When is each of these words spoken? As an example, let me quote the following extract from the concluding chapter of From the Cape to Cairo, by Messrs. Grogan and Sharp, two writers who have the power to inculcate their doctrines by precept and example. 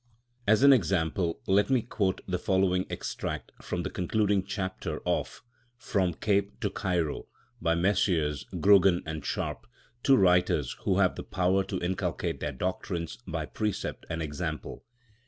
As 0.47 0.63
an 0.63 0.73
example, 0.73 1.41
let 1.45 1.69
me 1.69 1.83
quote 1.83 2.21
the 2.27 2.39
following 2.39 2.87
extract 2.89 3.51
from 3.61 3.83
the 3.83 3.91
concluding 3.91 4.43
chapter 4.43 4.99
of 5.05 5.43
From 5.77 6.13
the 6.13 6.17
Cape 6.17 6.59
to 6.61 6.71
Cairo, 6.71 7.27
by 7.61 7.75
Messrs. 7.75 8.47
Grogan 8.59 9.03
and 9.05 9.23
Sharp, 9.23 9.67
two 10.01 10.15
writers 10.15 10.75
who 10.85 10.97
have 10.97 11.13
the 11.17 11.23
power 11.23 11.63
to 11.65 11.79
inculcate 11.81 12.39
their 12.39 12.51
doctrines 12.51 13.19
by 13.27 13.45
precept 13.45 14.07
and 14.09 14.23
example. 14.23 14.83